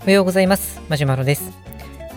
[0.00, 0.82] おはようございます。
[0.88, 1.50] マシュマロです。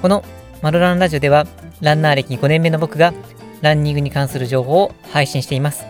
[0.01, 0.25] この
[0.62, 1.47] マロランラジオでは
[1.79, 3.13] ランナー歴5年目の僕が
[3.61, 5.85] ランニングに関する情報を配信しています。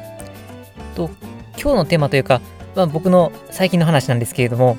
[0.96, 1.10] と
[1.60, 2.40] 今日のテーマというか、
[2.76, 4.78] まあ、僕の最近の話なんですけれども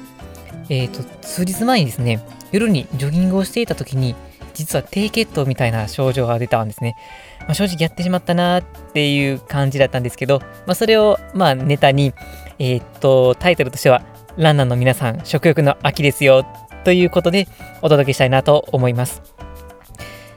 [0.68, 4.14] えっ、ー、と数日前にですね夜にジョギングをしていた時に
[4.54, 6.94] 実は低血糖みたいな症状が出たんですね。
[7.40, 8.62] まあ、正直やってしまったなっ
[8.92, 12.12] ていう感じだったんですけど、まあ、それをまあネタに、
[12.58, 14.02] えー、っと、タイトルとしては、
[14.36, 16.46] ランナーの皆さん、食欲の秋ですよ
[16.84, 17.48] ということで
[17.82, 19.22] お届けしたいなと思います。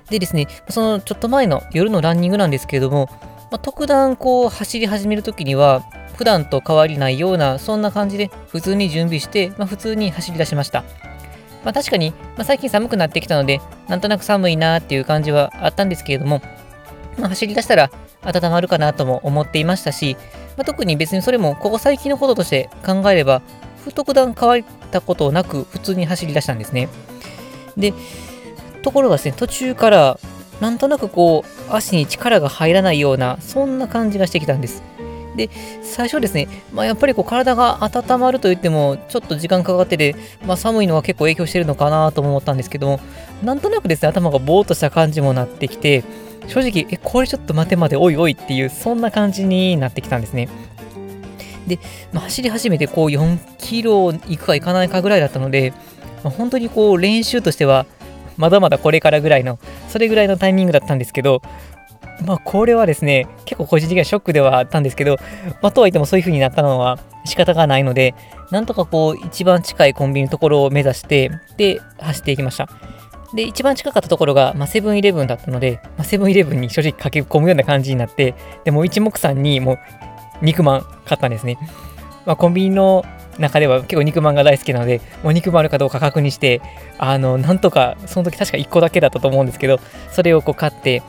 [0.09, 3.09] でですね、そのちょっと前の夜のランニングなんですけれども、
[3.51, 5.83] まあ、特段こう走り始めるときには、
[6.17, 10.84] 普段と変わりないような、そんな感じで普通に準備して、まあ、普通に走り出しました。
[11.63, 16.41] まあ、確かに、ま、最近寒くなってきたので、なんとなく寒いなっていう感じはあったんですけれども、
[17.17, 17.89] ま、走り出したら
[18.21, 20.15] 温まるかなとも思っていましたし、
[20.57, 23.41] まあ、特に別にそれもここ最近のこととして考えれば、
[23.83, 26.89] 不特段変わったことなく普通に走り出したんですね。
[27.77, 27.93] で、
[28.81, 30.20] ところがですね、途中から
[30.62, 34.81] なんとなくこう足に力が入らないようなそんな感じがしてきたんです。
[35.35, 35.49] で、
[35.84, 42.99] 最初ですね、まあ、やっぱりこう体が温まるといっても、ちょっと時間かかってて、まあ、寒いのは結構影響してるのかなと思ったんですけども、
[43.43, 46.03] なんとなくですね、頭がぼーっとした感じもなってきて、
[46.48, 50.48] 正直、え、これちょっと待て待て、おいおいっていう、そんな感じになってきたんですね。
[51.68, 51.79] で、
[52.13, 55.74] まあ、走り始めてこう4キロ行くか行かないかぐらいだったので、
[56.24, 57.85] まあ、本当にこう練習としては、
[58.37, 61.41] まだまだこれからぐらいの、それぐらいのタイミングだったんですけど、
[62.26, 65.18] まあこれはですね、結構個人的にはショックではあったんですけど、
[65.62, 68.16] まあとはいってもそういう風になったのは仕方がないので、
[68.52, 72.69] なんとかこう一番近いコンビニのところを目指して、で、走っていきました。
[73.35, 78.33] で、一番近かったところが、まあ、セブンイレブンだったので、まあ、セブンイレブンに正直駆け込むような感じになって、
[78.63, 79.79] でも一目散にもう
[80.41, 81.57] 肉まん買ったんですね。
[82.25, 83.03] まあ、コンビニの
[83.38, 86.61] 中では結構肉まんが大好きなので、もう肉まんあるかどうか確認して、
[86.97, 89.79] あの、なんとか、その時確か1個だけだったと思うんですけど、
[90.11, 91.03] それをこう買って、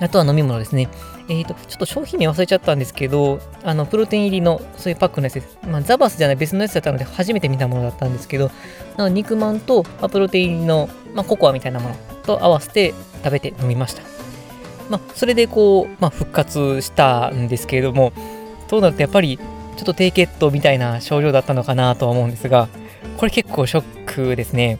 [0.00, 0.88] あとは飲み物ですね。
[1.28, 5.58] えっ、ー、と、ちょっと商品名忘れちゃったんですけど、あの、プロテイン入りのそういうパックのやつです。
[5.66, 8.50] まあ、ザバスじゃない別のやつだったので、初めて見たものだったんですけど、
[8.96, 11.94] な肉まんと、まあ、プロテイン入りの、まあ、ココアみたいなもの
[12.24, 12.94] と合わせて
[13.24, 14.02] 食べて飲みました。
[14.88, 18.12] まあ、それでこう、まあ、復活したんですけれども、
[18.68, 22.68] どうなるとやっぱり、ちょっと低血糖みたいな症状だったのかなとは思うんですが、
[23.16, 24.78] これ結構ショックですね。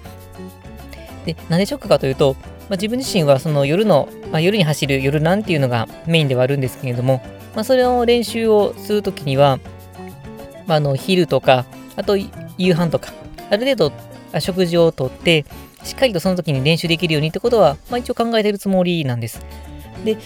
[1.26, 2.34] で、なんでショックかというと、
[2.68, 7.22] まあ、自分自身はその夜の、まあ、夜に走る夜なんていうのがメインではあるんですけれども、
[7.54, 9.58] まあ、それの練習をするときには、
[10.66, 11.64] まあ、あの昼とか、
[11.96, 13.12] あと夕飯とか、
[13.50, 15.44] ある程度食事をとって、
[15.84, 19.40] しっかりとその時に練習できるようにってことは、まあ、一応考えてるつもりなんです。
[20.04, 20.18] で、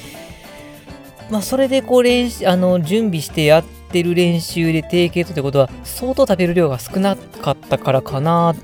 [1.31, 8.55] まあ、それでこう練習あの準備してやってる練習で低血糖ってことは、相当食べる量が少なかったからかな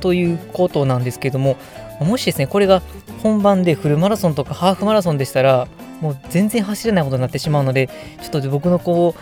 [0.00, 1.56] ということなんですけども、
[2.00, 2.82] もしですね、これが
[3.22, 5.68] 本番でフルマラソンとかハーフマラソンでしたら、
[6.00, 7.88] もう全然走れないことになってしまうので、
[8.22, 9.20] ちょっと僕のこう、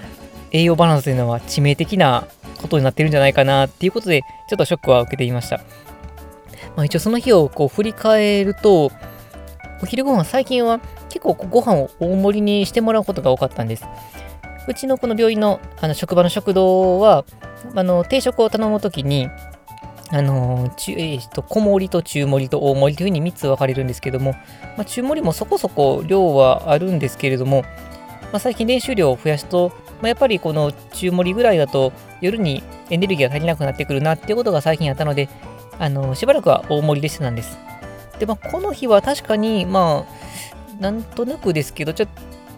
[0.50, 2.26] 栄養バランスというのは致命的な
[2.60, 5.58] ことになってるんじゃないかなっていうことで、ちょっとショックは受けていました。
[6.76, 8.90] まあ、一応その日をこう振り返ると、
[9.82, 13.84] お昼ご飯最近は結構ご飯を大盛りにしてもらうことが多かったんです。
[14.66, 17.24] うちのこの病院のあの職場の食堂は、
[17.74, 19.28] あの定食を頼むときに、
[20.10, 24.32] あのー、えー、と小盛りと中盛りと大盛りというふうに3つ分かれるんですけども、
[24.76, 27.62] まあ、中盛りもそこそこ量はあるんですけれども、
[28.32, 35.28] まあ、最近練習量を増やすと、まあ、やっぱりこの中盛りぐらいだと夜にエネルギーが足りなくなってくるなっていうことが最近あったので、
[35.78, 37.58] あの、しばらくは大盛りでしてたんです。
[38.18, 42.08] で、まあ、この日は確かに、まあ、なんとなくですけど、ちょっ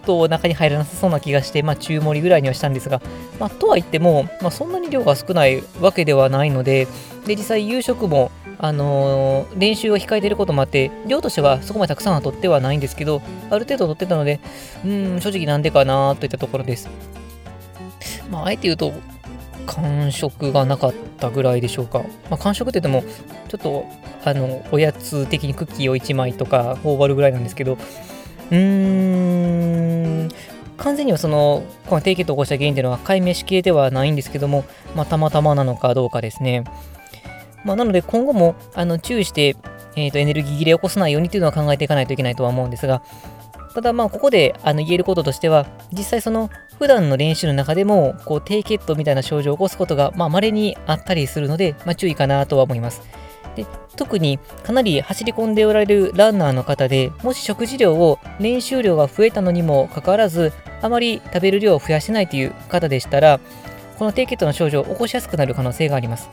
[0.07, 3.03] とお腹に入らなさそうな気がして、まあ、中盛りぐらいにはしたんですが、
[3.39, 6.87] まあ、とはいっても、まあ、そんなに量が少ないわけではないので、
[7.27, 14.41] で実際夕食も、あのー、練習を控えていることもあって、量としてはそこまでたくさんは取ってはないんですけど、ある程度取ってたので、
[14.85, 16.89] うん、正直なんでかなといったところです。
[18.31, 18.93] まあ、あえて言うと、
[19.67, 21.99] 感触がなかったぐらいでしょうか。
[22.31, 23.13] まあ、感触って言っても、
[23.49, 23.85] ちょっと、
[24.25, 27.77] あの、おやつ的にクッキーを1枚とか、頬張るぐらいなんですけど、
[28.51, 29.96] うーん、
[30.79, 34.65] 完全にはその、この低血糖を起こした原因というのは解明しきれてはないんですけども、
[34.95, 36.65] まあ、たまたまなのかどうかですね。
[37.65, 39.57] まあ、なので今後もあの注意して、
[39.97, 43.03] えーと、エネルギー切れを起こさないようにというのは考えていかないといけないとは思うんですが、
[43.75, 53.03] ただまあここであの言えることとしては、実際その普段の練習の中でもこう低血糖みたいな症状を起こすことがまあ稀にあったりするので、まあ、注意かなとは思います。
[53.57, 53.67] で
[53.97, 63.41] 特にかなり走り込んでおられるランナーの方でもし食事量を練習量が増えたのにもかかわらずあまり食べる量を増やしてないという方でしたら
[63.99, 66.29] この低血糖の症状を起こしやすくなる可能性があります。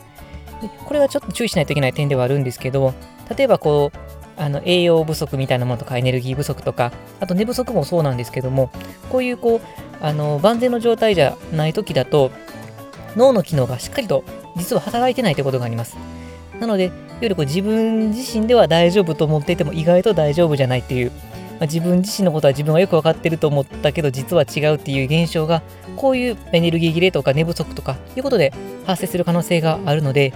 [0.60, 2.94] でこれはちょっと注意しないといけない点ではあるんですけど、
[3.36, 3.98] 例えばこう、
[4.36, 8.70] あの栄養不足みたいなものとかエネルギー不足とか、あと寝不足もそうなんですけども、
[9.10, 9.60] こういうこう、
[10.00, 12.30] あの万全の状態じゃない時だと、
[13.16, 14.24] 脳の機能がしっかりと
[14.56, 15.96] 実は働いてないということがあります。
[16.58, 25.62] なので、いわゆるこう自分自身では大丈夫と思っていても意外と大丈夫じゃないっていう、まあ、自分自身のことは自分はよく分かってると思ったけど実は違うっていう現象が
[25.96, 28.52] こういうエネルギー切れとか寝不足とかいうことで
[28.84, 30.34] 発生する可能性があるので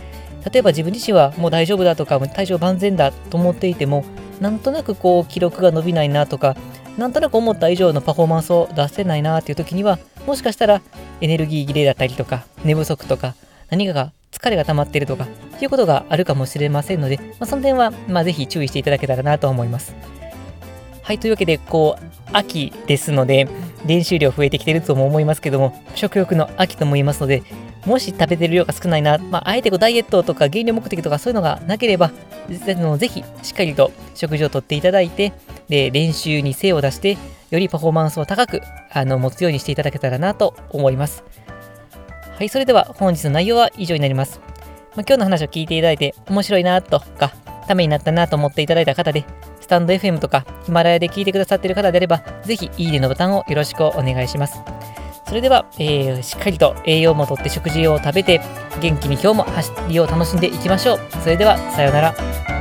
[0.51, 4.05] 例えば自分自身はもう大丈夫だとか体調万全だと思っていても
[4.41, 6.57] なんとなくこう記録が伸びないなとか
[6.97, 10.81] なんとなく思った以上のパフォーマンスを出せないなっていう時にはもしかしたら
[11.21, 13.35] エネルギー切れだったりとか寝不足とか
[13.71, 15.27] 何かが疲れが溜まっているとか
[15.61, 19.95] いうことがあるかもしれませんので、まあ、その点は、まあ、ぜひ注意していただけたらなと思います。
[21.03, 23.49] はい、というわけで、こう、秋ですので、
[23.87, 27.43] 練習量増えてきてるとも思いますけども、食欲の秋とも言いますので、
[27.87, 32.13] もし食べてる量が少ないな、まあ、あえてこうダイエットとか減量目的とかそういうのがなければ、
[32.49, 35.33] ぜひしっかりと食事をとっていただいて、
[35.69, 37.17] で、練習に精を出して、
[37.51, 38.61] よりパフォーマンスを高く
[38.93, 41.25] あの持つようにしていただけたらなと思います。
[42.39, 44.39] はい、それでは本日の内容は以上になります。
[44.95, 47.33] まあ、今日の話を聞いていただいて面白いなとか、
[47.67, 49.25] ためになったなと思っていただいた方で、
[49.61, 54.61] スタンド FM とかヒマラヤで聞いてくださっている方であれば、ぜひいいねのボタンをよろしくお願いします。
[55.27, 58.41] それでは、えー、しっかりと栄養もとって食事を食べて、
[58.81, 61.01] 元気に今日も走りを楽しんでいきましょう。
[61.25, 62.58] それでは、さようなら。